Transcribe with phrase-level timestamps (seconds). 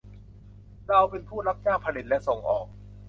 [0.87, 2.65] เราเป็นผู้รับจ้างผลิตและส่งออก